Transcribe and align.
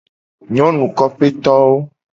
Kopetowo 0.03 0.49
nyonuwo. 0.53 1.77